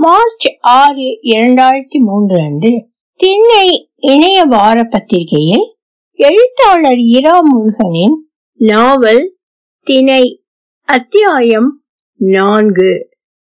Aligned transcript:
March 0.00 0.56
ஆறு 0.60 1.20
இரண்டாயிரத்தி 1.22 1.98
மூன்று 1.98 2.40
அன்று 2.40 2.88
திண்ணை 3.14 3.90
இணைய 3.96 4.44
வார 4.44 4.84
பத்திரிகையில் 4.84 5.76
எழுத்தாளர் 6.12 6.98
இரா 6.98 7.40
முருகனின் 7.40 8.26
நாவல் 8.54 9.36
திணை 9.82 10.44
அத்தியாயம் 10.84 11.82
நான்கு. 12.14 13.08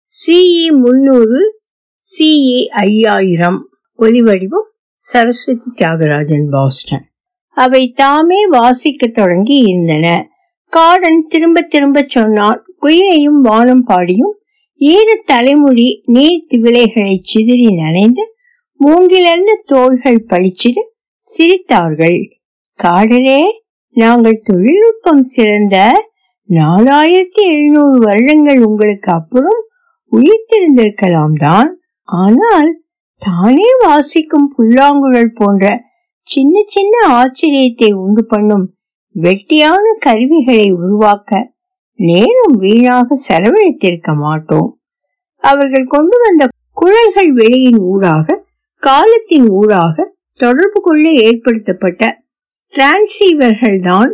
சிஇ 0.05 0.67
முன்னூறு 0.67 1.61
சிஇ 1.99 2.67
ஐயாயிரம். 2.67 3.69
ஒலிவடிவம் 3.99 4.67
சரஸ்வதி 4.97 5.71
தியாகராஜன் 5.75 6.49
பாஸ்டன். 6.49 7.05
அவை 7.49 7.91
தாமே 7.91 8.49
வாசிக்கத் 8.49 9.13
தொடங்கி 9.13 9.55
இருந்தன 9.55 10.29
காடன் 10.67 11.25
திரும்ப 11.29 11.61
திரும்ப 11.61 12.03
சொன்னான் 12.07 12.63
குயிலையும் 12.81 13.41
வானம் 13.41 13.83
பாடியும் 13.83 14.38
ஈர 14.81 15.07
தலைமுடி 15.25 15.87
நீர் 16.15 16.45
திவிலைகளை 16.49 17.15
சிதறி 17.21 17.69
நனைந்து 17.79 18.23
மூங்கிலிருந்து 18.79 19.55
தோள்கள் 19.65 20.25
பளிச்சிட 20.27 20.77
சிரித்தார்கள். 21.25 22.19
காடலே 22.79 23.41
நாங்கள் 23.95 24.43
தொழில்நுட்பம் 24.43 25.23
சிறந்த 25.31 25.75
நாலாயிரத்தி 26.49 27.41
எழுநூறு 27.53 27.97
வருடங்கள் 27.99 28.61
உங்களுக்கு 28.63 29.09
அப்புறம் 29.11 29.59
உயிர்த்திருந்திருக்கலாம் 30.11 31.35
தான். 31.37 31.69
ஆனால் 32.07 32.71
தானே 33.21 33.69
வாசிக்கும் 33.83 34.49
புல்லாங்குழல் 34.55 35.35
போன்ற 35.35 35.65
சின்ன 36.27 36.63
சின்ன 36.67 36.93
ஆச்சரியத்தை 37.19 37.91
உண்டு 38.05 38.23
பண்ணும் 38.25 38.65
வெட்டியான 39.15 39.85
கருவிகளை 39.99 40.67
உருவாக்க 40.83 41.31
நேரம் 41.99 42.55
வீணாக 42.57 43.17
செலவழித்திருக்க 43.27 44.15
மாட்டோம். 44.15 44.69
அவர்கள் 45.43 45.85
கொண்டு 45.85 46.17
வந்த 46.19 46.47
குழல்கள் 46.73 47.33
வெளியின் 47.33 47.79
ஊடாக 47.79 48.45
காலத்தின் 48.83 49.47
ஊடாக 49.49 49.95
தொடர்பு 50.39 50.81
கொள்ள 50.81 51.09
ஏற்படுத்தப்பட்ட 51.09 52.11
டிரான்சீவர்கள் 52.73 53.79
தான் 53.81 54.11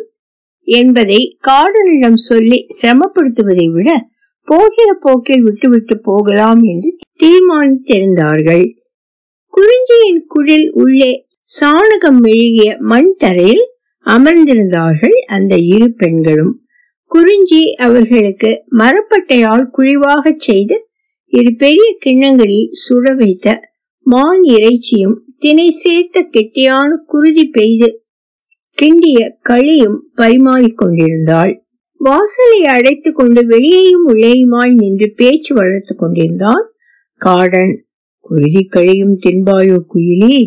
என்பதை 0.68 1.38
காடனிடம் 1.48 2.20
சொல்லி 2.30 2.68
சிரமப்படுத்துவதை 2.82 3.68
விட 3.72 3.90
போகிற 4.48 4.94
போக்கில் 4.94 5.44
விட்டுவிட்டு 5.44 6.02
போகலாம் 6.02 6.64
என்று 6.64 6.90
தீர்மானித்திருந்தார்கள். 7.24 8.66
குறிஞ்சியின் 9.54 10.22
குழில் 10.28 10.68
உள்ளே 10.74 11.26
சாணகம் 11.62 12.20
மெழுகிய 12.20 12.78
மண் 12.78 13.16
தரையில் 13.18 13.66
அமர்ந்திருந்தார்கள் 14.06 15.18
அந்த 15.26 15.56
இரு 15.56 15.94
பெண்களும். 15.94 16.54
குறிஞ்சி 17.06 17.74
அவர்களுக்கு 17.78 18.64
மரப்பட்டையால் 18.72 19.70
குழிவாக 19.70 20.34
செய்து 20.38 20.88
இரு 21.34 21.56
பெரிய 21.56 21.96
கிண்ணங்களில் 22.00 22.72
சுட 22.84 23.16
வைத்த 23.16 23.60
மான் 24.06 24.42
இறைச்சியும் 24.42 25.18
தினை 25.38 25.70
சேர்த்த 25.70 26.30
கெட்டியான 26.32 26.90
குருதி 27.06 27.46
பெய்து 27.46 27.90
கிண்டிய 28.78 29.20
களியும் 29.50 30.00
பரிமாறிக் 30.16 30.78
கொண்டிருந்தாள். 30.78 31.54
வாசலை 32.00 32.66
அடைத்துக் 32.66 33.16
கொண்டு 33.16 33.46
வெளியேயும் 33.46 34.08
உள்ளேயுமாய் 34.08 34.74
நின்று 34.74 35.14
பேச்சு 35.16 35.56
வளர்த்துக் 35.56 35.98
கொண்டிருந்தான் 35.98 36.66
காடன். 37.22 37.74
குருதி 38.20 38.64
கழியும் 38.66 39.18
தின்பாயோ 39.26 39.78
குயிலி? 39.94 40.38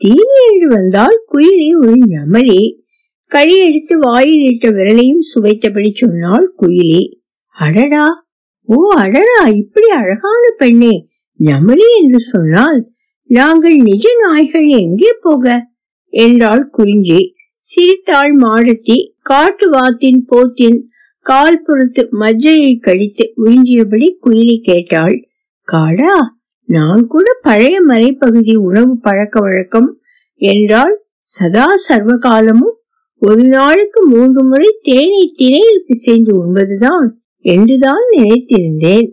தீனி 0.00 0.38
என்று 0.52 0.68
வந்தால் 0.68 1.18
குயிலி 1.32 1.68
ஒரு 1.80 1.94
ஞமலி 2.06 2.62
களி 3.32 3.56
எடுத்து 3.58 3.94
வாயில் 3.98 4.44
இட்ட 4.46 4.66
விரலையும் 4.70 5.24
சுவைத்தபடி 5.30 5.90
சொன்னாள் 5.94 6.46
குயிலி 6.56 7.04
அடடா 7.56 8.06
ஓ 8.68 8.76
அடடா 8.96 9.40
இப்படி 9.52 9.88
அழகான 9.92 10.42
பெண்ணே 10.58 10.94
நமலி 11.40 11.88
என்று 12.00 12.20
சொன்னால் 12.24 12.78
நாங்கள் 13.30 13.76
நிஜ 13.82 14.06
நாய்கள் 14.22 14.66
எங்கே 14.78 15.12
போக? 15.22 15.44
என்றாள் 16.12 16.70
குறிஞ்சி. 16.70 17.18
சிரித்தாள் 17.66 18.32
மாடத்தி 18.36 18.96
காட்டு 19.22 19.66
வாத்தின் 19.68 20.20
போத்தின் 20.30 20.78
கால் 21.26 21.62
பொறுத்து 21.62 22.02
மஜ்ஜையை 22.12 22.72
கடித்து 22.78 23.24
உறிஞ்சியபடி 23.36 24.08
குயிலி 24.26 24.56
கேட்டாள் 24.60 25.16
காடா 25.68 26.16
நான் 26.68 27.06
கூட 27.06 27.26
பழைய 27.42 27.76
மலைப்பகுதி 27.80 28.54
உணவு 28.60 28.94
பழக்க 28.98 29.40
வழக்கம் 29.40 29.88
என்றால் 30.40 30.94
சதா 31.30 31.66
சர்வகாலமும் 31.88 32.76
ஒரு 33.18 33.44
நாளுக்கு 33.44 34.06
மூன்று 34.06 34.44
முறை 34.44 34.78
தேனை 34.82 35.32
திரையில் 35.36 35.84
பிசைந்து 35.86 36.32
உண்பதுதான் 36.44 37.08
என்றுதான் 37.38 38.04
நினைத்திருந்தேன். 38.10 39.10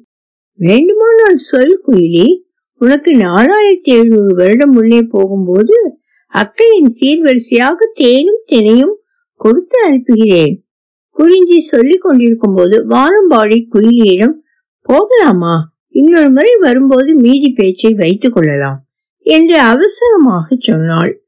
வேண்டுமானால் 0.53 1.35
சொல் 1.35 1.81
குயிலி? 1.87 2.41
உனக்கு 2.77 3.11
நாலாயிரத்தி 3.11 3.83
எழுநூறு 3.83 4.35
வருடம் 4.35 4.69
முன்னே 4.69 5.01
போகும்போது 5.01 5.97
அக்கையின் 6.33 6.91
சீர்வரிசையாக 7.01 7.75
தேனும் 7.93 8.43
தினையும் 8.51 8.95
கொடுத்து 9.33 9.83
அனுப்புகிறேன். 9.83 10.65
குறிஞ்சி 11.09 11.59
சொல்லிக் 11.59 12.01
கொண்டிருக்கும் 12.01 12.55
போது 12.55 12.87
வானம்பாடி 12.87 13.67
குயிலியிடம் 13.75 14.35
போகலாமா? 14.81 15.73
இன்னொரு 15.87 16.31
முறை 16.31 16.55
வரும்போது 16.59 17.15
மீதி 17.15 17.51
பேச்சை 17.51 17.93
வைத்துக் 17.93 18.33
கொள்ளலாம் 18.33 18.85
என்று 19.19 19.59
அவசரமாக 19.59 20.55
சொன்னாள். 20.59 21.22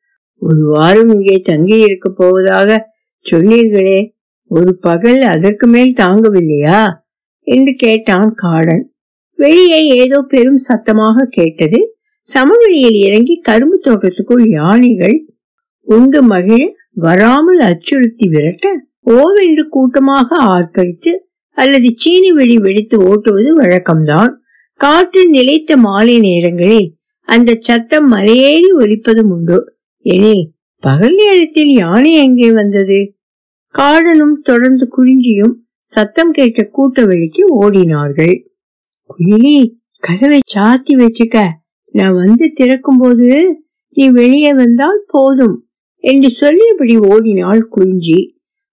ஒரு 0.48 0.64
வாரம் 0.66 1.10
இங்கே 1.10 1.38
தங்கி 1.40 1.78
இருக்க 1.80 2.10
போவதாக 2.10 2.70
சொன்னீர்களே 3.26 4.00
ஒரு 4.52 4.72
பகல் 4.78 5.22
அதற்கு 5.22 5.68
மேல் 5.68 5.94
தாங்கவில்லையா? 5.94 6.82
என்று 7.48 7.74
கேட்டான் 7.74 8.32
காடன். 8.36 8.84
வெளியே 9.40 9.80
ஏதோ 9.88 10.22
பெரும் 10.22 10.58
சத்தமாக 10.58 11.28
கேட்டது. 11.30 11.80
சமவெளியில் 12.30 12.98
இறங்கி 13.08 13.36
கரும்பு 13.42 13.78
தோட்டத்துக்குள் 13.84 14.46
யானைகள் 14.50 15.18
உண்டு 15.88 16.24
மகிழ 16.24 16.62
வராமல் 16.94 17.60
அச்சுறுத்தி 17.60 18.28
விரட்ட 18.28 18.68
ஓவென்று 19.10 19.64
கூட்டமாக 19.70 20.38
ஆர்ப்பரித்து 20.46 21.12
அல்லது 21.58 21.90
சீனி 21.96 22.32
வெடி 22.32 22.58
வெடித்து 22.58 22.98
ஓட்டுவது 23.10 23.52
வழக்கம்தான். 23.62 24.32
காற்று 24.80 25.22
நிலைத்த 25.30 25.78
மாலை 25.78 26.16
நேரங்களில் 26.20 26.88
அந்த 27.28 27.58
சத்தம் 27.60 28.08
மலையேறி 28.12 28.70
ஒலிப்பதும் 28.78 29.32
உண்டு. 29.32 29.60
எனில் 30.06 30.44
பகல் 30.84 31.16
நேரத்தில் 31.16 31.72
யானை 31.74 32.12
எங்கே 32.14 32.52
வந்தது? 32.52 32.98
காடனும் 33.76 34.36
தொடர்ந்து 34.42 34.86
குறிஞ்சியும் 34.98 35.54
சத்தம் 35.90 36.32
கேட்ட 36.32 36.64
கூட்ட 36.64 37.06
வழிக்கு 37.06 37.44
ஓடினார்கள். 37.62 38.36
குயிலி 39.10 39.58
கதவை 40.00 40.40
சாத்தி 40.56 40.94
வச்சுக்க 40.96 41.38
நான் 41.94 42.14
வந்து 42.14 42.46
திறக்கும் 42.54 42.98
போது 42.98 43.30
நீ 43.98 44.06
வெளியே 44.10 44.54
வந்தால் 44.54 45.02
போதும் 45.08 45.56
என்று 46.04 46.30
சொல்லியபடி 46.32 46.96
ஓடினாள் 47.10 47.64
குறிஞ்சி 47.68 48.20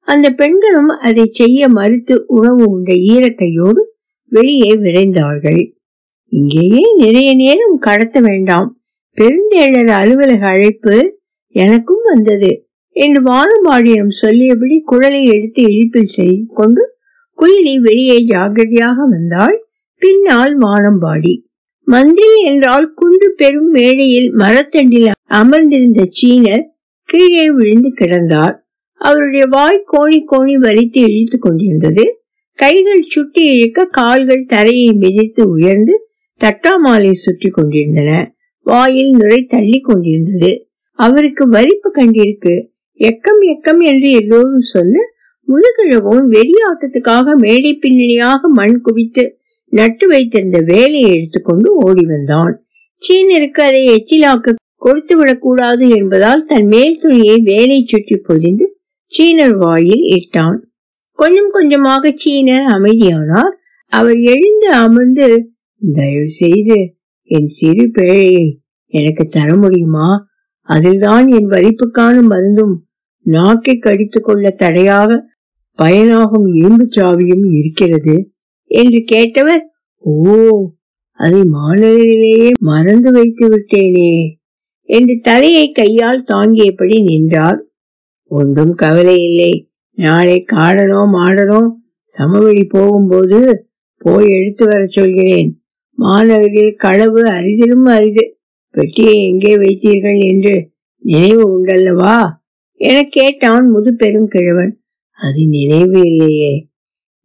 அந்த 0.09 0.27
பெண்களும் 0.31 0.93
அதை 1.01 1.25
செய்ய 1.31 1.69
மறுத்து 1.69 2.15
உணவு 2.27 2.63
உண்ட 2.67 2.93
ஈரக்கையோடு 3.13 3.83
வெளியே 4.33 4.73
விரைந்தார்கள். 4.77 5.63
இங்கேயே 6.33 6.83
நிறைய 6.97 7.35
நேரம் 7.35 7.77
கடத்த 7.79 8.21
வேண்டாம். 8.21 8.69
பெருந்தேழர் 9.19 9.93
அலுவலக 10.01 10.43
அழைப்பு 10.47 10.95
எனக்கும் 11.53 12.03
வந்தது. 12.05 12.67
என்று 12.97 13.21
வானம்பாடியிடம் 13.23 14.19
சொல்லியபடி 14.23 14.81
குழலை 14.81 15.27
எடுத்து 15.27 15.63
இழிப்பில் 15.63 16.13
செய்து 16.17 16.45
கொண்டு 16.55 16.83
குயிலி 17.39 17.75
வெளியே 17.77 18.17
ஜாகிரதையாக 18.27 18.95
வந்தாள். 19.11 19.57
பின்னால் 20.03 20.59
வானம்பாடி. 20.59 21.35
மந்திரி 21.87 22.43
என்றால் 22.43 22.93
குண்டு 22.95 23.33
பெரும் 23.37 23.71
மேடையில் 23.71 24.35
மரத்தண்டில் 24.35 25.11
அமர்ந்திருந்த 25.31 26.09
சீனர் 26.19 26.65
கீழே 27.09 27.51
விழுந்து 27.51 27.93
கிடந்தார். 28.01 28.55
அவருடைய 29.01 29.45
வாய் 29.51 29.85
கோணி 29.93 30.21
கோணி 30.31 30.55
வலித்து 30.57 31.01
இழுத்து 31.09 31.39
கொண்டிருந்தது. 31.39 32.05
கைகள் 32.59 33.03
சுட்டி 33.03 33.43
இழுக்க 33.45 33.85
கால்கள் 33.85 34.45
தரையை 34.45 34.93
மிதித்து 34.93 35.49
உயர்ந்து 35.49 35.95
தட்டாமாலை 36.41 37.13
சுற்றி 37.13 37.49
கொண்டிருந்தன. 37.49 38.11
வாயில் 38.67 39.11
நுரை 39.11 39.41
தள்ளி 39.45 39.81
கொண்டிருந்தது. 39.81 40.53
அவருக்கு 41.07 41.45
வலிப்பு 41.49 41.89
கண்டிருக்கு. 41.95 42.55
எக்கம் 43.01 43.43
எக்கம் 43.53 43.81
என்று 43.91 44.09
எல்லோரும் 44.11 44.67
சொல்ல 44.73 44.97
முழுகிழவும் 45.49 46.25
வெறியாட்டத்துக்காக 46.35 47.35
மேடை 47.37 47.71
பின்னணியாக 47.75 48.49
மண் 48.49 48.77
குவித்து 48.81 49.25
நட்டு 49.73 50.05
வைத்திருந்த 50.07 50.59
வேலையை 50.67 51.11
எடுத்துக்கொண்டு 51.17 51.69
ஓடி 51.77 52.05
வந்தான். 52.07 52.55
சீனருக்கு 53.03 53.61
அதை 53.69 53.83
எச்சிலாக்க 53.89 54.55
கொடுத்து 54.77 55.15
விடக்கூடாது 55.17 55.85
என்பதால் 55.99 56.45
தன் 56.47 56.67
மேல் 56.67 57.01
துணியை 57.01 57.37
வேலை 57.45 57.79
சுற்றி 57.87 58.17
பொழிந்து 58.29 58.67
சீனர் 59.13 59.57
வாயில் 59.57 60.05
இட்டான். 60.17 60.59
கொஞ்சம் 61.19 61.51
கொஞ்சமாக 61.51 62.13
சீனர் 62.23 62.67
அமைதியானார். 62.77 63.55
அவர் 63.93 64.21
எழுந்து 64.35 64.69
அமர்ந்து 64.85 65.29
தயவு 65.81 66.29
செய்து 66.41 66.79
என் 67.31 67.51
சிறு 67.57 67.85
பிழையை 67.95 68.45
எனக்கு 68.95 69.25
தர 69.31 69.49
முடியுமா? 69.57 70.09
அதில்தான் 70.69 71.27
என் 71.29 71.49
வலிப்புக்கான 71.49 72.17
மருந்தும் 72.23 72.75
நாக்கை 73.27 73.79
கடித்துக் 73.79 74.25
கொள்ள 74.25 74.51
தடையாக 74.51 75.11
பயனாகும் 75.79 76.47
இரும்பு 76.55 76.85
சாவியும் 76.97 77.45
இருக்கிறது 77.51 78.17
என்று 78.71 79.01
கேட்டவர் 79.13 79.65
ஓ 80.05 80.15
அதை 81.21 81.41
மாணவரிலேயே 81.53 82.51
மறந்து 82.61 83.13
வைத்து 83.13 83.47
விட்டேனே 83.49 84.13
என்று 84.89 85.15
தலையை 85.23 85.67
கையால் 85.71 86.25
தாங்கியபடி 86.29 86.97
நின்றார். 87.03 87.61
ஒன்றும் 88.31 88.75
கவலை 88.75 89.17
இல்லை. 89.23 89.53
நாளை 89.99 90.45
காடனோ 90.53 91.01
மாடனோ 91.13 91.61
சமவெளி 92.03 92.65
போகும்போது 92.65 93.41
போய் 93.99 94.29
எடுத்து 94.29 94.65
வர 94.67 94.87
சொல்கிறேன். 94.87 95.51
மாநகரில் 95.99 96.75
களவு 96.77 97.23
அரிதிலும் 97.31 97.87
அரிது. 97.87 98.25
பெட்டியை 98.75 99.17
எங்கே 99.23 99.57
வைத்தீர்கள் 99.57 100.21
என்று 100.25 100.55
நினைவு 101.05 101.45
உண்டல்லவா? 101.55 102.17
என 102.81 102.99
கேட்டான் 103.09 103.67
முது 103.69 103.91
பெருங்கிழவன் 103.99 104.73
அது 105.19 105.43
நினைவு 105.47 105.99
இல்லையே. 106.05 106.53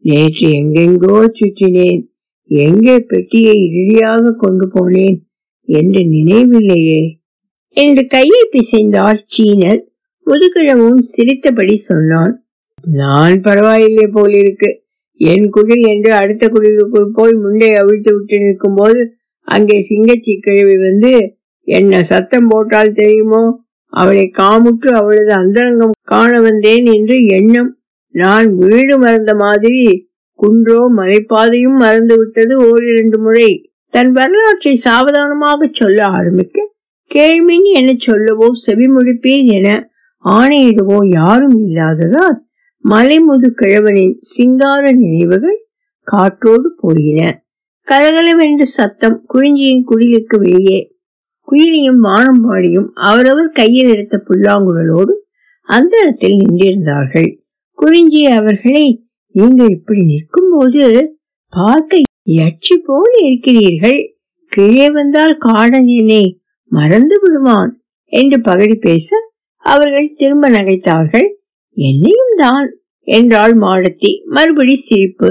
நேற்று 0.03 0.47
எங்கெங்கோ 0.51 1.17
சுற்றினேன். 1.39 2.01
எங்கே 2.49 2.99
பெட்டியை 2.99 3.55
இறுதியாக 3.67 4.33
கொண்டு 4.37 4.65
போனேன் 4.67 5.17
என்று 5.67 6.01
நினைவில்லையே. 6.07 7.01
என்று 7.77 8.03
கையை 8.07 8.41
பிசைந்தார் 8.51 9.23
சீனர் 9.25 9.81
முதுகிழவும் 10.27 11.01
சிரித்தபடி 11.13 11.75
சொன்னான். 11.75 12.33
நான் 12.93 13.41
பரவாயில்லை 13.41 14.07
போலிருக்கு. 14.07 14.69
என் 15.19 15.47
குடில் 15.49 15.85
என்று 15.87 16.11
அடுத்த 16.13 16.45
குடிலுக்குள் 16.47 17.13
போய் 17.13 17.33
முண்டை 17.33 17.69
அவிழ்த்து 17.73 18.11
விட்டு 18.13 18.37
நிற்கும் 18.39 18.75
போது 18.75 19.01
அங்கே 19.47 19.77
சிங்கச்சி 19.81 20.33
கிழவி 20.39 20.75
வந்து 20.77 21.11
என்ன 21.67 22.03
சத்தம் 22.03 22.47
போட்டால் 22.47 22.91
தெரியுமோ? 22.91 23.65
அவளை 23.93 24.31
காமுற்று 24.37 24.89
அவளது 24.91 25.31
அந்தரங்கம் 25.33 25.95
காண 26.03 26.41
வந்தேன் 26.41 26.85
என்று 26.85 27.25
எண்ணம். 27.25 27.79
நான் 28.09 28.55
வீடு 28.55 28.97
மறந்த 28.97 29.35
மாதிரி 29.35 29.83
குன்றோ 30.33 30.91
மலைப்பாதையும் 30.97 31.77
மறந்து 31.77 32.17
விட்டது 32.17 32.53
ஓரிரண்டு 32.69 33.17
முறை. 33.17 33.49
தன் 33.89 34.11
வரலாற்றை 34.11 34.73
சாவதானமாக 34.75 35.69
சொல்ல 35.71 35.99
ஆரம்பிக்க 36.03 36.65
கேள்மின் 37.15 37.67
என 37.73 37.93
சொல்லவோ 37.97 38.47
செவிமுடிப்பேன் 38.65 39.47
என 39.47 39.67
ஆணையிடவோ 40.25 40.97
யாரும் 41.09 41.57
இல்லாததால் 41.59 42.37
மலைமுது 42.83 43.49
கிழவனின் 43.61 44.15
சிங்கார 44.19 44.91
நினைவுகள் 44.91 45.59
காற்றோடு 46.07 46.69
போயின. 46.77 47.21
கலகலவென்று 47.87 48.65
சத்தம் 48.65 49.17
குறிஞ்சியின் 49.33 49.85
குடிலுக்கு 49.89 50.37
வெளியே 50.37 50.79
குயிலியும் 51.47 52.01
வானம்பாடியும் 52.03 52.87
அவரவர் 53.09 53.49
கையில் 53.49 53.89
எடுத்த 53.89 54.15
புல்லாங்குழலோடு 54.27 55.13
அந்தரத்தில் 55.69 56.37
நின்றிருந்தார்கள். 56.37 57.29
குறிஞ்சி 57.77 58.21
அவர்களை 58.25 58.85
நீங்கள் 59.35 59.69
இப்படி 59.69 60.01
நிற்கும் 60.05 60.51
போது 60.53 60.83
பார்க்க 61.53 62.01
யட்சி 62.23 62.75
போல் 62.77 63.15
இருக்கிறீர்கள். 63.23 63.99
கீழே 64.51 64.87
வந்தால் 64.89 65.35
காடன் 65.37 65.87
என்னை 65.87 66.23
மறந்து 66.71 67.15
விடுவான் 67.19 67.71
என்று 68.13 68.41
பகடி 68.41 68.75
பேச 68.75 69.09
அவர்கள் 69.63 70.15
திரும்ப 70.15 70.49
நகைத்தார்கள். 70.49 71.27
என்னையும் 71.77 72.35
தான் 72.35 72.67
என்றாள் 73.07 73.53
மாடத்தி 73.57 74.11
மறுபடி 74.25 74.75
சிரிப்பு. 74.75 75.29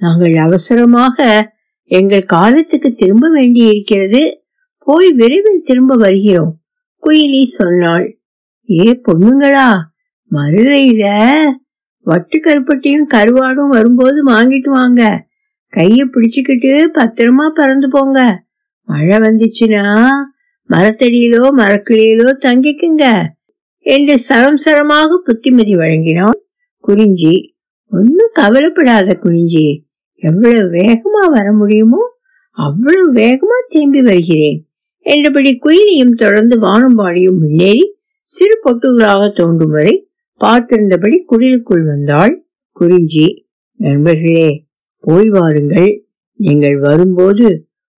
நாங்கள் 0.00 0.34
அவசரமாக 0.36 1.26
எங்கள் 1.90 2.30
காலத்துக்கு 2.34 2.90
திரும்ப 2.92 3.26
வேண்டியிருக்கிறது. 3.28 4.22
போய் 4.86 5.08
விரைவில் 5.12 5.64
திரும்ப 5.64 5.94
வருகிறோம் 5.94 6.52
குயிலி 7.02 7.42
சொன்னாள். 7.42 8.18
ஏ 8.68 9.00
பொண்ணுங்களா 9.06 9.68
மதுரையில 10.30 11.04
வட்டு 12.00 12.36
கருப்பட்டியும் 12.38 13.08
கருவாடும் 13.14 13.68
வரும்போது 13.68 14.18
வாங்கிட்டு 14.28 14.70
வாங்க. 14.70 15.02
கைய 15.72 15.98
பிடிச்சுக்கிட்டு 16.12 16.72
பத்திரமா 16.98 17.48
பறந்து 17.48 17.88
போங்க. 17.88 18.44
மழை 18.88 19.16
வந்துச்சுன்னா 19.18 19.84
மரத்தடியிலோ 20.70 21.42
மரக்கிளியிலோ 21.58 22.28
தங்கிக்குங்க 22.46 23.04
என்று 23.80 24.18
சரம் 24.18 24.60
சரமாக 24.64 25.18
புத்திமதி 25.24 25.74
வழங்கினான் 25.76 26.38
குறிஞ்சி 26.78 27.34
ஒன்னும் 27.92 28.32
கவலைப்படாத 28.32 29.14
குறிஞ்சி 29.14 29.66
எவ்வளவு 30.22 30.70
வேகமா 30.70 31.24
வர 31.30 31.46
முடியுமோ 31.52 32.02
அவ்வளவு 32.50 33.12
வேகமா 33.12 33.58
திரும்பி 33.68 34.02
வருகிறேன். 34.02 34.65
என்றபடி 35.06 35.50
குயிலியும் 35.64 36.14
தொடர்ந்து 36.14 36.56
வானம்பாடியும் 36.58 37.38
முன்னேறி 37.42 37.84
சிறு 38.28 38.56
பொட்டுகளாக 38.64 39.22
தோன்றும் 39.32 39.70
வரை 39.70 39.94
பார்த்திருந்தபடி 40.40 41.16
குடிலுக்குள் 41.30 41.84
வந்தாள். 41.84 42.32
குறிஞ்சி 42.76 43.26
நண்பர்களே 43.80 44.48
போய் 45.04 45.28
வாருங்கள். 45.28 45.90
நீங்கள் 46.40 46.78
வரும்போது 46.78 47.46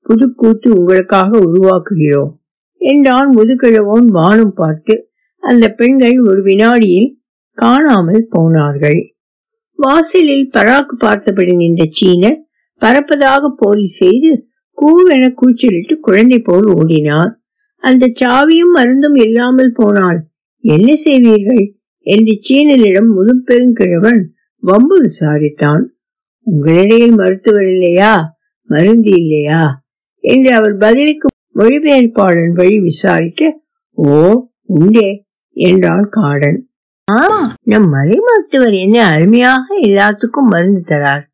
புதுக்கூத்து 0.06 0.68
உங்களுக்காக 0.78 1.30
உருவாக்குகிறோம் 1.46 2.32
என்றான் 2.80 3.30
முதுகிழவோன் 3.36 4.08
வானம் 4.18 4.54
பார்த்து. 4.54 4.94
அந்த 5.42 5.64
பெண்கள் 5.68 6.18
ஒரு 6.20 6.40
வினாடியில் 6.42 7.10
காணாமல் 7.58 8.24
போனார்கள். 8.30 9.00
வாசலில் 9.78 10.46
பராக்கு 10.54 10.94
பார்த்தபடி 10.98 11.52
நின்ற 11.54 11.82
சீனர் 11.98 12.38
பறப்பதாக 12.82 13.50
போலி 13.56 13.86
செய்து 14.00 14.30
கூவென 14.80 15.34
கூச்சலிட்டு 15.34 16.00
குழந்தை 16.00 16.38
போல் 16.38 16.64
ஓடினார். 16.64 17.32
அந்த 17.76 18.12
சாவியும் 18.20 18.72
மருந்தும் 18.74 19.14
இல்லாமல் 19.14 19.72
போனால் 19.74 20.20
என்ன 20.64 20.94
செய்வீர்கள்? 21.04 21.76
என்று 22.00 22.38
சீனலிடம் 22.48 23.10
முதுப்பெருங்கிழவன் 23.16 24.20
வம்பு 24.62 24.96
விசாரித்தான். 25.00 25.84
உங்களிடையில் 26.46 27.14
மருத்துவர் 27.14 27.66
இல்லையா? 27.66 28.36
மருந்து 28.62 29.10
இல்லையா? 29.10 29.86
என்று 30.20 30.54
அவர் 30.54 30.76
பதிலுக்கு 30.76 31.28
மொழிபெயர்ப்பாளன் 31.54 32.52
வழி 32.52 32.80
விசாரிக்க 32.80 33.60
ஓ 33.92 34.44
உண்டே 34.64 35.26
என்றான் 35.52 36.08
காடன். 36.10 36.70
ஆமா 37.12 37.40
நம் 37.62 37.88
மலை 37.88 38.18
மருத்துவர் 38.18 38.72
என்ன 38.72 39.06
அருமையாக 39.06 39.78
எல்லாத்துக்கும் 39.82 40.48
மருந்து 40.48 40.82
தரார். 40.86 41.24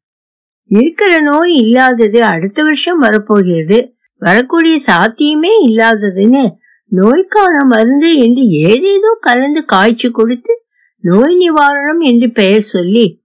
இருக்கிற 0.71 1.21
நோய் 1.21 1.55
இல்லாதது 1.55 2.25
அடுத்த 2.25 2.63
வருஷம் 2.63 2.99
வரப்போகிறது. 2.99 3.97
வரக்கூடிய 4.19 4.79
சாத்தியமே 4.79 5.67
இல்லாததுன்னு 5.67 6.49
நோய்க்கான 6.87 7.65
மருந்து 7.65 8.19
என்று 8.19 8.43
ஏதேதோ 8.49 9.19
கலந்து 9.21 9.65
காய்ச்சி 9.65 10.11
கொடுத்து 10.11 10.65
நோய் 10.99 11.37
நிவாரணம் 11.37 12.01
என்று 12.01 12.33
பெயர் 12.33 12.63
சொல்லி 12.63 13.23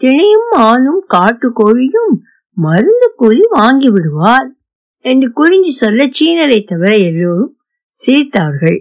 திணையும் 0.00 0.50
ஆணும் 0.50 1.04
காட்டு 1.06 1.48
கோழியும் 1.48 2.14
மருந்து 2.52 3.12
கூலி 3.16 3.40
வாங்கி 3.48 3.88
விடுவார் 3.90 4.56
என்று 4.98 5.32
குறிஞ்சி 5.32 5.70
சொல்ல 5.70 6.06
சீனரை 6.06 6.64
தவிர 6.64 6.96
எல்லோரும் 6.96 7.58
சிரித்தார்கள். 7.96 8.78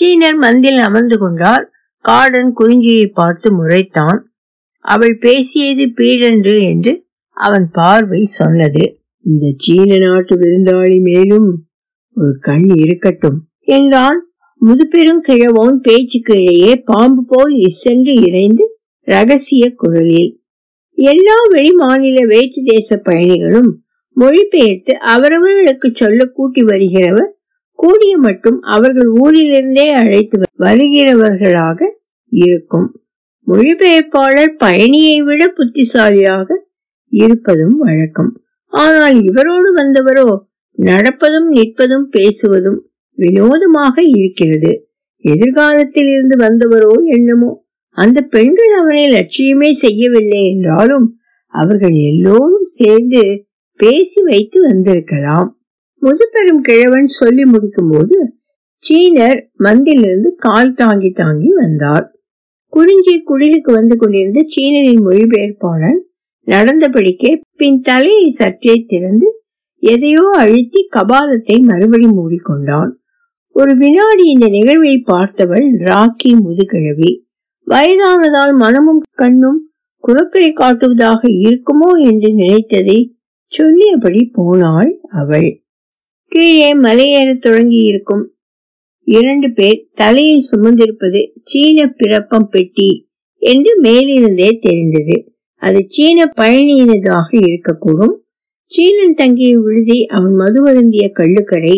சீனர் 0.00 0.38
மந்தில் 0.40 0.78
அமர்ந்து 0.78 1.18
கொண்டால் 1.18 1.72
காடன் 2.00 2.52
குறிஞ்சியை 2.58 3.06
பார்த்து 3.06 3.48
முறைத்தான். 3.58 4.18
அவள் 4.80 5.18
பேசியது 5.18 5.84
பீடன்று 5.96 6.62
என்று 6.62 7.05
அவன் 7.36 7.66
பார்வை 7.72 8.24
சொன்னது 8.24 8.84
இந்த 9.24 9.46
சீன 9.56 9.98
நாட்டு 9.98 10.34
விருந்தாளி 10.36 11.00
மேலும் 11.00 11.48
ஒரு 12.16 12.32
கண் 12.40 12.68
இருக்கட்டும் 12.74 13.38
என்றான். 13.68 14.20
முதுபெரும் 14.60 15.22
கிழவோன் 15.28 15.76
பேச்சுக்கு 15.76 16.34
இடையே 16.42 16.76
பாம்பு 16.84 17.22
போல் 17.28 17.54
இசென்று 17.60 18.14
இறைந்து 18.28 18.64
ரகசிய 19.08 19.64
குரலில் 19.76 20.30
எல்லா 20.98 21.34
வெளி 21.48 21.72
மாநில 21.72 22.26
வேற்று 22.26 22.62
தேச 22.64 22.96
பயணிகளும் 22.96 23.70
மொழிபெயர்த்து 24.16 24.92
அவரவர்களுக்கு 25.14 25.88
சொல்ல 25.94 26.24
கூட்டி 26.26 26.62
வருகிறவர் 26.62 27.32
கூடிய 27.78 28.18
மட்டும் 28.18 28.58
அவர்கள் 28.74 29.10
ஊரிலிருந்தே 29.22 29.86
அழைத்து 29.92 30.36
வருகிறவர்களாக 30.58 31.80
இருக்கும். 32.32 32.88
மொழிபெயர்ப்பாளர் 33.46 34.54
பயணியை 34.64 35.18
விட 35.18 35.42
புத்திசாலியாக 35.48 36.48
இருப்பதும் 37.16 37.76
வழக்கம். 37.78 38.30
ஆனால் 38.72 39.16
இவரோடு 39.22 39.68
வந்தவரோ 39.72 40.28
நடப்பதும் 40.78 41.48
நிற்பதும் 41.50 42.06
பேசுவதும் 42.16 42.80
வினோதமாக 43.18 43.94
இருக்கிறது. 44.16 44.72
எதிர்காலத்தில் 45.24 46.10
இருந்து 46.10 46.36
வந்தவரோ 46.36 46.92
என்னமோ 47.16 47.50
அந்த 47.98 48.18
பெண்கள் 48.30 48.72
அவனை 48.80 49.04
லட்சியமே 49.08 49.70
செய்யவில்லை 49.74 50.40
என்றாலும் 50.44 51.06
அவர்கள் 51.54 51.96
எல்லோரும் 52.08 52.66
சேர்ந்து 52.78 53.22
பேசி 53.80 54.20
வைத்து 54.22 54.58
வந்திருக்கலாம். 54.60 55.48
முதுபெரும் 56.02 56.60
கிழவன் 56.60 57.08
சொல்லி 57.12 57.44
முடிக்கும் 57.44 57.90
போது 57.90 58.16
சீனர் 58.84 59.40
மந்திலிருந்து 59.56 60.30
கால் 60.38 60.74
தாங்கி 60.74 61.10
தாங்கி 61.12 61.50
வந்தார் 61.54 62.04
குறிஞ்சி 62.72 63.14
குடிலுக்கு 63.20 63.70
வந்து 63.72 63.94
கொண்டிருந்த 63.96 64.40
சீனரின் 64.54 65.02
மொழிபெயர்ப்பாளன் 65.06 65.98
நடந்தபடிக்கே 66.46 67.40
பின் 67.56 67.80
தலையை 67.80 68.30
சற்றே 68.30 68.84
திறந்து 68.86 69.42
எதையோ 69.82 70.30
அழுத்தி 70.32 70.88
கபாலத்தை 70.96 71.56
மறுபடி 71.62 72.06
மூடிக்கொண்டான். 72.06 72.90
ஒரு 73.50 73.76
வினாடி 73.76 74.24
இந்த 74.24 74.48
நிகழ்வை 74.48 75.02
பார்த்தவள் 75.06 75.66
ராக்கி 75.82 76.30
முதுகிழவி. 76.38 77.12
வயதானதால் 77.66 78.54
மனமும் 78.56 79.02
கண்ணும் 79.10 79.70
குரக்கரை 80.04 80.50
காட்டுவதாக 80.52 81.20
இருக்குமோ 81.28 81.90
என்று 82.10 82.28
நினைத்ததை 82.36 82.98
சொல்லியபடி 83.52 84.30
போனாள் 84.32 85.00
அவள். 85.08 85.62
கீழே 86.32 86.76
மலையேறத் 86.76 87.38
தொடங்கி 87.38 87.80
இருக்கும் 87.82 88.24
இரண்டு 89.02 89.52
பேர் 89.52 89.86
தலையில் 89.94 90.48
சுமந்திருப்பது 90.52 91.20
சீன 91.42 91.86
பிறப்பம் 91.86 92.48
பெட்டி 92.48 92.90
என்று 93.38 93.72
மேலிருந்தே 93.82 94.48
தெரிந்தது. 94.58 95.35
அது 95.62 95.80
சீன 95.88 96.26
பழனியினதாக 96.36 97.28
இருக்கக்கூடும். 97.46 98.14
சீனன் 98.70 99.14
தங்கிய 99.14 99.52
விடுதி 99.58 99.98
அவன் 100.06 100.34
மதுவருந்திய 100.34 101.06
கள்ளுக்கடை 101.12 101.76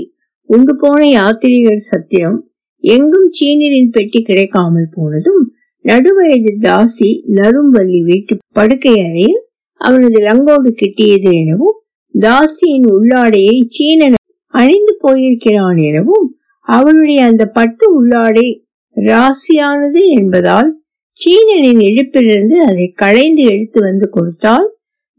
உண்டு 0.51 0.73
போன 0.77 0.99
யாத்திரிகர் 1.09 1.89
சத்திரம் 1.89 2.39
எங்கும் 2.85 3.29
சீனரின் 3.31 3.91
பெட்டி 3.91 4.21
கிடைக்காமல் 4.23 4.89
போனதும் 4.91 5.43
நடுவயது 5.85 6.53
தாசி 6.63 7.09
நரும்பள்ளி 7.37 8.01
வீட்டு 8.03 8.35
படுக்கை 8.53 8.95
அறையில் 9.01 9.41
அவனது 9.81 10.19
லங்கோடு 10.21 10.71
கிட்டியது 10.73 11.31
எனவும் 11.33 11.77
தாசியின் 12.15 12.87
உள்ளாடையை 12.91 13.57
சீனன் 13.69 14.17
அணிந்து 14.55 14.95
போயிருக்கிறான் 14.99 15.81
எனவும் 15.89 16.27
அவளுடைய 16.69 17.21
அந்த 17.25 17.45
பட்டு 17.49 17.87
உள்ளாடை 17.99 18.49
ராசியானது 18.97 20.03
என்பதால் 20.17 20.71
சீனனின் 21.19 21.81
இழுப்பிலிருந்து 21.81 22.57
அதை 22.63 22.87
களைந்து 22.95 23.43
எடுத்து 23.45 23.79
வந்து 23.81 24.07
கொடுத்தால் 24.09 24.69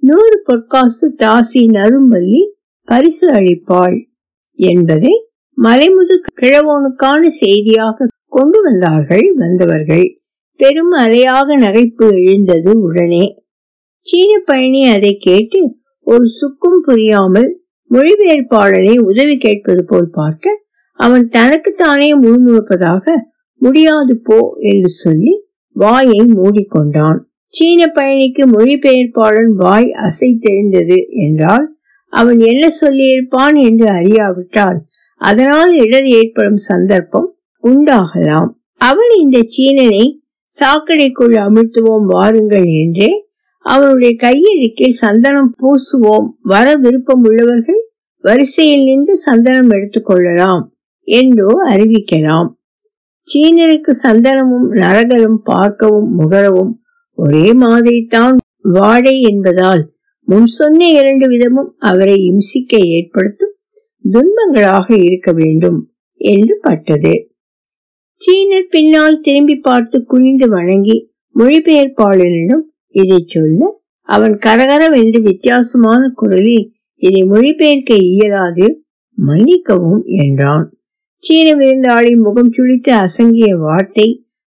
நூறு 0.03 0.37
பொற்காசு 0.45 1.07
தாசி 1.21 1.61
நறுமல்லி 1.69 2.41
பரிசு 2.87 3.25
அளிப்பாள் 3.31 3.97
என்பதை 4.59 5.13
மலைமுது 5.57 6.15
கிழவோனுக்கான 6.41 7.21
செய்தியாக 7.39 8.07
கொண்டு 8.27 8.59
வந்தார்கள் 8.61 9.25
வந்தவர்கள். 9.35 10.05
பெரும் 10.59 10.93
அலையாக 10.95 11.57
நகைப்பு 11.57 12.07
எழுந்தது 12.21 12.71
உடனே. 12.79 13.25
சீன 14.05 14.31
பயணி 14.45 14.81
அதை 14.89 15.11
கேட்டு 15.17 15.59
ஒரு 16.07 16.25
சுக்கும் 16.31 16.81
புரியாமல் 16.81 17.49
மொழிபெயர்ப்பாளனை 17.91 18.95
உதவி 19.09 19.35
கேட்பது 19.37 19.83
போல் 19.83 20.09
பார்க்க 20.09 20.55
அவன் 20.99 21.25
தனக்குத்தானே 21.27 22.09
முழுமுழுப்பதாக 22.13 23.05
முடியாது 23.61 24.15
போ 24.21 24.39
என்று 24.63 24.91
சொல்லி 24.95 25.33
வாயை 25.81 26.21
மூடிக்கொண்டான். 26.37 27.19
சீன 27.53 27.81
பயணிக்கு 27.95 28.43
மொழிபெயர்ப்பாளன் 28.55 29.53
வாய் 29.61 29.89
அசை 30.05 30.29
தெரிந்தது 30.39 30.97
என்றால் 31.25 31.65
அவன் 32.13 32.39
என்ன 32.51 32.63
சொல்லியிருப்பான் 32.81 33.57
என்று 33.67 33.87
அறியாவிட்டால் 33.89 34.79
அதனால் 35.21 35.71
இடர் 35.77 36.07
ஏற்படும் 36.19 36.61
சந்தர்ப்பம் 36.69 37.29
உண்டாகலாம். 37.63 38.49
அவன் 38.81 39.11
இந்த 39.19 39.37
சீனனை 39.55 40.05
சாக்கடைக்குள் 40.53 41.35
அமிழ்த்துவோம் 41.45 42.05
வாருங்கள் 42.13 42.69
என்றே 42.83 43.11
அவனுடைய 43.65 44.11
கையெழுக்கில் 44.17 44.99
சந்தனம் 45.01 45.51
பூசுவோம் 45.61 46.27
வர 46.43 46.67
விருப்பம் 46.75 47.23
உள்ளவர்கள் 47.23 47.81
வரிசையில் 48.23 48.83
நின்று 48.83 49.15
சந்தனம் 49.17 49.69
எடுத்துக்கொள்ளலாம் 49.69 50.63
என்றோ 51.07 51.51
அறிவிக்கலாம். 51.69 52.49
சீனருக்கு 53.29 53.91
சந்தனமும் 54.03 54.67
நரகலும் 54.73 55.39
பார்க்கவும் 55.43 56.09
முகரவும் 56.13 56.73
ஒரே 57.17 57.47
மாதிரி 57.53 58.01
தான் 58.07 58.35
வாடை 58.69 59.15
என்பதால் 59.21 59.83
முன் 60.27 60.49
சொன்ன 60.49 60.87
இரண்டு 60.89 61.25
விதமும் 61.27 61.69
அவரை 61.79 62.17
இம்சிக்க 62.31 62.71
ஏற்படுத்தும் 62.89 63.55
துன்பங்களாக 64.05 64.87
இருக்க 65.05 65.29
வேண்டும் 65.31 65.79
என்று 66.21 66.53
பட்டது. 66.61 67.13
சீனர் 68.21 68.67
பின்னால் 68.69 69.21
திரும்பி 69.21 69.55
பார்த்து 69.59 69.97
குனிந்து 70.05 70.47
வணங்கி 70.47 70.97
மொழிபெயர்ப்பாளரிடம் 71.35 72.63
இதை 72.95 73.19
சொல்ல 73.27 73.61
அவன் 74.09 74.35
கரகரம் 74.37 74.95
என்று 74.95 75.19
வித்தியாசமான 75.21 76.01
குரலில் 76.15 76.65
இதை 77.01 77.21
மொழிபெயர்க்க 77.23 77.93
இயலாது 78.11 78.67
மன்னிக்கவும் 79.17 80.03
என்றான். 80.19 80.65
சீன 81.23 81.47
விருந்தாளி 81.55 82.11
முகம் 82.17 82.51
சுழித்து 82.51 82.91
அசங்கிய 82.97 83.49
வார்த்தை 83.57 84.07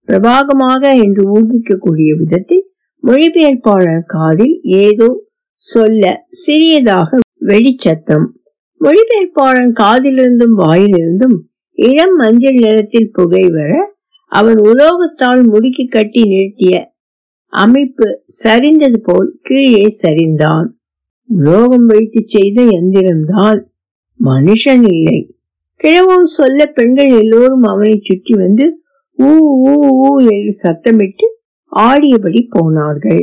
பிரபாகமாக 0.08 0.82
என்று 0.96 1.22
ஊகிக்கக்கூடிய 1.34 2.10
விதத்தில் 2.16 2.64
மொழிபெயர்ப்பாளர் 3.04 4.04
காதில் 4.06 4.54
ஏதோ 4.80 5.08
சொல்ல 5.60 6.04
சிறியதாக 6.30 7.18
வெடிச்சத்தம் 7.40 8.26
மொழிபெயர்ப்பாளன் 8.80 9.72
காதிலிருந்தும் 9.72 10.56
வாயிலிருந்தும் 10.58 11.36
இளம் 11.78 12.16
மஞ்சள் 12.16 12.58
நிறத்தில் 12.58 13.10
புகை 13.10 13.44
வர 13.48 13.72
அவன் 14.32 14.60
உலோகத்தால் 14.64 15.42
முடுக்கி 15.52 15.84
கட்டி 15.86 16.22
நிறுத்திய 16.24 16.74
அமைப்பு 17.52 18.06
சரிந்தது 18.44 18.98
போல் 19.02 19.28
கீழே 19.42 19.86
சரிந்தான். 20.02 20.68
உலோகம் 21.28 21.86
வைத்து 21.86 22.20
செய்த 22.26 22.58
எந்திரம்தான். 22.78 23.60
மனுஷன் 24.20 24.84
இல்லை. 24.92 25.18
கிழவன் 25.80 26.24
சொல்ல 26.24 26.60
பெண்கள் 26.66 27.10
எல்லோரும் 27.18 27.62
அவனை 27.62 27.96
சுற்றி 28.00 28.34
வந்து 28.34 28.66
ஊ 29.18 29.32
ஊ 29.64 29.74
ஊ 30.04 30.10
என்று 30.26 30.52
சத்தமிட்டு 30.62 31.26
ஆடியபடி 31.72 32.40
போனார்கள். 32.48 33.22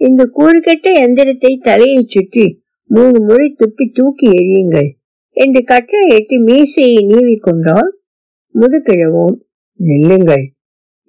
இந்த 0.00 0.22
கூறுகெட்ட 0.34 0.86
எந்திரத்தை 1.04 1.52
தலையை 1.58 2.02
சுற்றி 2.06 2.46
மூணு 2.90 3.18
முறை 3.20 3.46
துப்பி 3.58 3.84
தூக்கி 3.92 4.26
எறியுங்கள் 4.30 4.90
என்று 5.36 5.60
கட்டளையிட்டு 5.64 6.36
மீசையை 6.40 7.00
நீவி 7.04 7.36
கொண்டால் 7.38 7.90
முதுகிழவும் 8.54 9.36
நில்லுங்கள். 9.80 10.44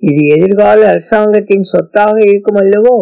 இது 0.04 0.22
எதிர்கால 0.28 0.80
அரசாங்கத்தின் 0.88 1.70
சொத்தாக 1.74 2.16
இருக்கும் 2.22 2.56
அல்லவோ? 2.56 2.98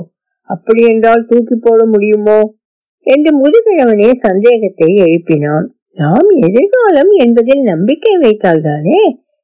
அப்படி 0.49 0.81
என்றால் 0.87 1.25
தூக்கி 1.25 1.55
போட 1.55 1.85
முடியுமோ? 1.85 2.39
என்று 3.07 3.31
முதுகிழவனே 3.41 4.11
சந்தேகத்தை 4.17 4.89
எழுப்பினான். 4.97 5.65
நாம் 5.95 6.29
எதிர்காலம் 6.29 7.09
என்பதில் 7.09 7.61
நம்பிக்கை 7.61 8.17
வைத்தால்தானே? 8.17 8.99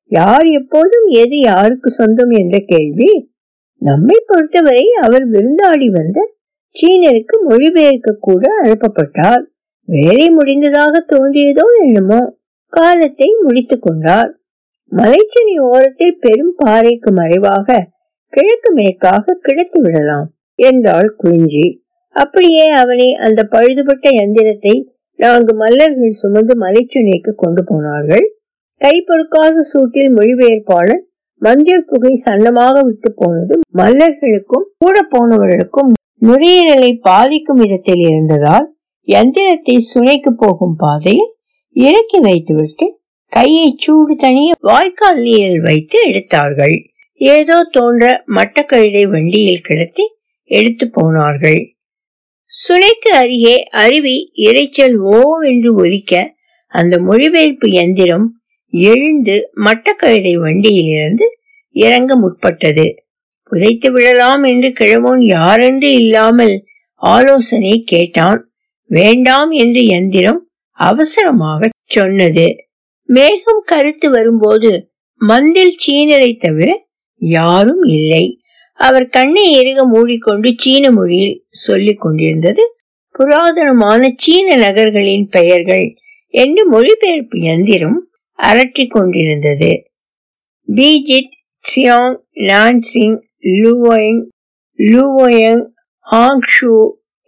யார் 0.06 0.46
எப்போதும் 0.46 1.08
எது 1.08 1.40
யாருக்கு 1.40 1.90
சொந்தம் 1.90 2.30
என்ற 2.30 2.60
கேள்வி. 2.60 3.32
நம்மை 3.78 4.24
பொறுத்தவரை 4.26 4.94
அவர் 5.02 5.30
விருந்தாடி 5.32 5.88
வந்த 5.92 6.36
சீனருக்கு 6.76 7.36
மொழிபெயர்க்க 7.50 8.12
கூட 8.20 8.44
அனுப்பப்பட்டார். 8.64 9.44
வேலை 9.84 10.30
முடிந்ததாக 10.30 11.06
தோன்றியதோ 11.10 11.64
என்னமோ 11.84 12.36
காலத்தை 12.68 13.36
முடித்துக் 13.42 13.82
கொண்டார். 13.82 14.40
மலைச்சனி 14.92 15.60
ஓரத்தில் 15.60 16.20
பெரும் 16.20 16.54
பாறைக்கு 16.58 17.12
மறைவாக 17.12 17.88
கிழக்கு 18.28 18.72
மேற்காக 18.72 19.40
கிடத்து 19.44 19.80
விடலாம் 19.82 20.28
என்றாள் 20.56 21.16
குறிஞ்சி. 21.16 21.84
அப்படியே 22.10 22.68
அவனை 22.68 23.16
அந்த 23.16 23.48
பழுதுபட்ட 23.52 24.10
எந்திரத்தை 24.10 24.91
நான்கு 25.22 25.54
மல்லர்கள் 25.62 26.20
சுமந்து 26.22 26.54
மலைச்சுனைக்கு 26.64 27.32
கொண்டு 27.36 27.62
போனார்கள். 27.64 28.26
கை 28.82 28.96
பொறுக்காத 29.08 29.64
சூட்டில் 29.72 30.14
மொழிபெயர்ப்பாளர் 30.18 31.02
மஞ்சள் 31.42 31.88
புகை 31.90 32.14
சன்னமாக 32.26 32.76
விட்டு 32.88 33.10
போனது 33.14 33.54
மல்லர்களுக்கும் 33.80 34.66
கூட 34.78 34.98
போனவர்களுக்கும் 35.14 35.92
நுரையீரலை 36.26 36.92
பாதிக்கும் 37.08 37.62
விதத்தில் 37.64 38.04
இருந்ததால் 38.10 38.68
எந்திரத்தை 39.08 39.76
சுனைக்கு 39.92 40.32
போகும் 40.34 40.76
பாதையில் 40.76 41.32
இறக்கி 41.76 42.20
வைத்துவிட்டு 42.20 42.88
கையை 43.32 43.68
சூடு 43.76 44.14
தனிய 44.16 44.52
வாய்க்கால் 44.70 45.22
நீரில் 45.26 45.62
வைத்து 45.62 45.98
எடுத்தார்கள். 46.08 46.76
ஏதோ 47.22 47.58
தோன்ற 47.76 48.06
மட்டக்கழுதை 48.36 49.04
வண்டியில் 49.14 49.66
கிடத்தி 49.68 50.06
எடுத்து 50.52 50.86
போனார்கள். 50.90 51.62
சுனைக்கு 52.52 53.10
அருகே 53.12 53.56
அருவி 53.64 54.32
இறைச்சல் 54.36 54.96
ஓவென்று 55.12 55.70
ஒலிக்க 55.74 56.14
அந்த 56.74 56.98
மொழிபெயர்ப்பு 56.98 57.68
எந்திரம் 57.72 58.26
எழுந்து 58.74 59.36
மட்டக்கழுதை 59.56 60.34
வண்டியிலிருந்து 60.38 61.28
இறங்க 61.76 62.16
முற்பட்டது. 62.16 62.86
புதைத்து 63.44 63.92
விடலாம் 63.92 64.44
என்று 64.44 64.70
கிழவோன் 64.70 65.22
யாரென்று 65.26 65.90
இல்லாமல் 65.94 66.56
ஆலோசனை 67.02 67.74
கேட்டான். 67.86 68.42
வேண்டாம் 68.90 69.52
என்று 69.52 69.86
எந்திரம் 69.86 70.42
அவசரமாக 70.80 71.70
சொன்னது. 71.86 72.48
மேகம் 73.10 73.64
கருத்து 73.66 74.10
வரும்போது 74.10 74.72
மந்தில் 75.22 75.76
சீனரை 75.86 76.32
தவிர 76.36 76.70
யாரும் 77.22 77.84
இல்லை. 77.98 78.26
அவர் 78.82 79.08
கண்ணை 79.08 79.46
எருக 79.58 79.86
மூடிக்கொண்டு 79.86 80.54
சீன 80.58 80.92
மொழியில் 80.92 81.36
சொல்லிக் 81.50 82.02
கொண்டிருந்தது. 82.02 82.64
புராதனமான 83.20 84.10
சீன 84.18 84.56
நகர்களின் 84.56 85.28
பெயர்கள் 85.30 85.86
என்று 86.34 86.62
மொழிபெயர்ப்பு 86.70 87.40
எந்திரம் 87.40 87.98
அரற்றிக் 88.40 88.92
கொண்டிருந்தது. 88.92 89.72
பீஜிட் 90.68 91.34
சியாங் 91.64 92.18
நான்சிங் 92.48 93.18
லூவோயிங் 93.62 94.22
லூவோயங் 94.78 95.64
ஹாங்ஷூ 96.12 96.76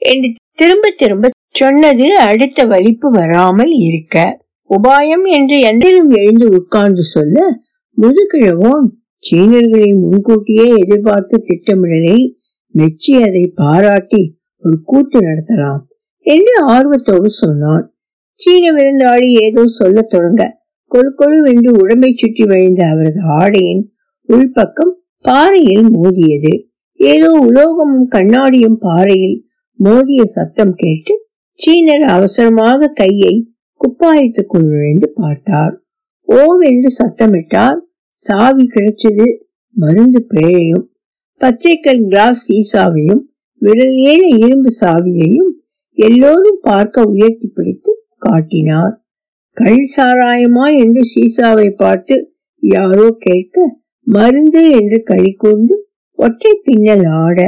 என்று 0.02 0.30
திரும்ப 0.54 0.90
திரும்ப 0.90 1.32
சொன்னது 1.52 2.08
அடுத்த 2.20 2.66
வலிப்பு 2.66 3.12
வராமல் 3.12 3.74
இருக்க. 3.82 4.42
உபாயம் 4.70 5.26
என்று 5.30 5.60
எந்திரம் 5.62 6.12
எழுந்து 6.12 6.48
உட்கார்ந்து 6.50 7.04
சொல்ல 7.04 7.60
முதுகிழவோன் 7.98 8.88
சீனர்களை 9.24 9.90
முன்கூட்டியே 10.04 10.68
எதிர்பார்த்து 10.82 11.38
திட்டமிடலை 11.50 12.18
மெச்சி 12.76 13.14
அதை 13.28 13.44
பாராட்டி 13.62 14.22
ஒரு 14.64 14.78
கூத்து 14.84 15.18
நடத்தலாம் 15.20 15.82
என்று 16.26 16.56
ஆர்வத்தோடு 16.76 17.30
சொன்னான். 17.42 17.86
சீன 18.40 18.66
விருந்தாளி 18.72 19.30
ஏதோ 19.46 19.62
சொல்ல 19.80 20.02
தொடங்க 20.14 20.44
கொழு 20.92 21.10
கொழுவென்று 21.20 21.72
உடம்பை 21.82 22.12
சுற்றி 22.14 22.44
வழிந்த 22.44 22.82
அவரது 22.86 23.22
ஆடையின் 23.40 23.84
உள்பக்கம் 24.30 24.94
பாறையில் 25.26 25.88
மோதியது. 25.90 26.54
ஏதோ 27.00 27.30
உலோகமும் 27.46 28.08
கண்ணாடியும் 28.16 28.78
பாறையில் 28.88 29.38
மோதிய 29.80 30.24
சத்தம் 30.36 30.74
கேட்டு 30.74 31.14
சீனர் 31.60 32.06
அவசரமாக 32.16 32.92
கையை 33.00 33.34
குப்பாயத்துக்குள் 33.82 34.68
நுழைந்து 34.70 35.08
பார்த்தார். 35.22 35.74
ஓவென்று 36.28 36.90
சத்தமிட்டார் 37.00 37.80
சாவி 38.20 38.66
கிடைச்சது 38.68 39.28
மருந்து 39.76 40.20
பேழையும் 40.34 40.86
பச்சைக்கல் 41.42 42.02
கிளாஸ் 42.08 42.42
சீசாவையும் 42.48 43.24
விரல் 43.62 43.98
இரும்பு 44.38 44.70
சாவியையும் 44.82 45.52
எல்லோரும் 45.98 46.60
பார்க்க 46.62 47.04
உயர்த்தி 47.04 47.48
பிடித்து 47.48 47.92
காட்டினார். 48.18 48.94
கள் 49.58 49.84
சாராயமா? 49.96 50.66
என்று 50.78 51.02
சீசாவை 51.14 51.70
பார்த்து 51.76 52.16
யாரோ 52.64 53.06
கேட்க 53.20 53.58
மருந்து 54.08 54.62
என்று 54.70 54.98
கை 55.04 55.24
கூர்ந்து 55.38 55.76
ஒற்றை 56.20 56.54
பின்னல் 56.64 57.06
ஆட 57.24 57.40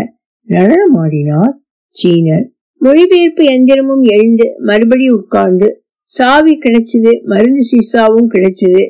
நடனமாடினார் 0.48 1.54
சீனர். 1.96 2.46
மொழிபெயர்ப்பு 2.82 3.44
எந்திரமும் 3.46 4.04
எழுந்து 4.08 4.48
மறுபடி 4.60 5.08
உட்கார்ந்து 5.10 5.68
சாவி 6.10 6.54
கிடைச்சது 6.58 7.12
மருந்து 7.24 7.62
சீசாவும் 7.72 8.30
கிடைச்சது 8.32 8.84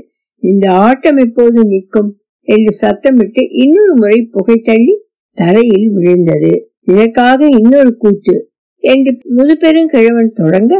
இந்த 0.45 0.65
ஆட்டம் 0.79 1.17
எப்போது 1.17 1.59
நிற்கும் 1.63 2.09
என்று 2.47 2.71
சத்தமிட்டு 2.81 3.41
இன்னொரு 3.63 3.93
முறை 3.93 4.19
புகை 4.31 4.57
தள்ளி 4.59 4.95
தரையில் 5.37 5.87
விழுந்தது. 5.91 6.53
இதற்காக 6.83 7.47
இன்னொரு 7.59 7.91
கூத்து 7.97 8.35
என்று 8.83 9.11
முதுபெருங்கிழவன் 9.37 10.31
தொடங்க 10.33 10.73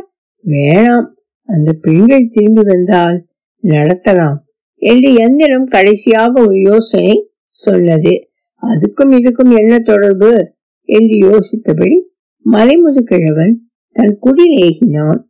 வேணாம் 0.45 1.07
அந்த 1.49 1.69
பெண்கள் 1.81 2.31
திரும்பி 2.31 2.63
வந்தால் 2.63 3.17
நடத்தலாம் 3.63 4.37
என்று 4.81 5.09
எந்திரம் 5.15 5.65
கடைசியாக 5.65 6.33
ஒரு 6.41 6.57
யோசனை 6.61 7.15
சொன்னது. 7.53 8.13
அதுக்கும் 8.63 9.11
இதுக்கும் 9.11 9.51
என்ன 9.57 9.73
தொடர்பு 9.79 10.31
என்று 10.89 11.15
யோசித்தபடி 11.27 11.97
மலைமுது 12.45 13.01
கிழவன் 13.03 13.53
தன் 13.95 14.15
குடிலேகினான் 14.21 15.21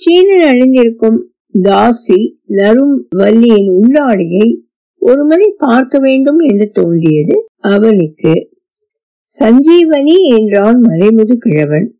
சீனன் 0.00 0.46
அணிந்திருக்கும் 0.48 1.18
தாசி 1.54 2.36
நரும் 2.46 3.06
வல்லியின் 3.10 3.70
உள்ளாடையை 3.70 4.56
ஒருமுறை 4.98 5.54
பார்க்க 5.56 5.98
வேண்டும் 5.98 6.38
என்று 6.38 6.70
தோன்றியது. 6.70 7.48
அவனுக்கு 7.58 8.48
சஞ்சீவனி 9.40 10.16
என்றான் 10.38 10.80
மறைமுது 10.80 11.36
கிழவன். 11.36 11.98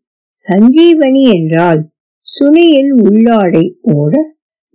சஞ்சீவனி 0.49 1.33
என்றால் 1.33 1.89
சுனையில் 2.27 2.91
உள்ளாடை 3.03 3.75
ஓட 3.81 4.15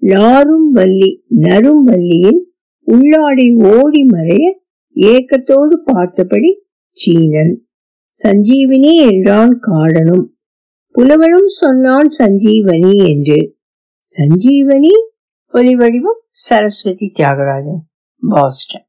லாரும் 0.02 0.68
வள்ளி 0.72 1.24
நரும் 1.28 1.84
வள்ளியில் 1.84 2.40
உள்ளாடை 2.86 3.48
ஓடி 3.76 4.02
மறைய 4.04 4.46
ஏக்கத்தோடு 4.96 5.74
பார்த்தபடி 5.84 6.62
சீனன். 6.90 7.66
சஞ்சீவினி 8.24 8.92
என்றான் 8.94 9.58
காடனும். 9.60 10.26
புலவனும் 10.94 11.46
சொன்னான் 11.46 12.08
சஞ்சீவனி 12.18 12.92
என்று. 13.08 13.55
சஞ்சீவனி 14.08 14.94
ஒலிவடிவம் 15.54 16.20
சரஸ்வதி 16.46 17.06
தியாகராஜன் 17.16 17.80
பாஸ்டன் 18.22 18.85